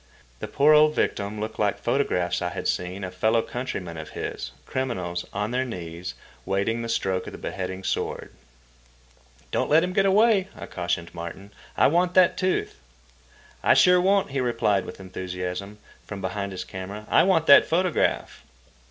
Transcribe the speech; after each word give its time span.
The 0.39 0.47
poor 0.47 0.73
old 0.73 0.95
victim 0.95 1.39
looked 1.39 1.59
like 1.59 1.77
photographs 1.77 2.41
I 2.41 2.49
had 2.49 2.67
seen 2.67 3.03
of 3.03 3.13
fellow 3.13 3.43
countrymen 3.43 3.97
of 3.97 4.09
his, 4.17 4.49
criminals, 4.65 5.25
on 5.31 5.51
their 5.51 5.63
knees, 5.63 6.15
waiting 6.43 6.81
the 6.81 6.89
stroke 6.89 7.27
of 7.27 7.33
the 7.33 7.37
beheading 7.37 7.83
sword. 7.83 8.33
"Don't 9.51 9.69
let 9.69 9.83
him 9.83 9.93
get 9.93 10.07
away," 10.07 10.47
I 10.57 10.65
cautioned 10.65 11.09
to 11.09 11.15
Martin. 11.15 11.51
"I 11.77 11.85
want 11.85 12.15
that 12.15 12.35
tooth." 12.35 12.79
"I 13.61 13.75
sure 13.75 14.01
won't," 14.01 14.31
he 14.31 14.41
replied 14.41 14.85
with 14.85 14.99
enthusiasm, 14.99 15.77
from 16.07 16.19
behind 16.19 16.51
his 16.51 16.63
camera. 16.63 17.05
"I 17.07 17.21
want 17.21 17.45
that 17.45 17.67
photograph." 17.67 18.43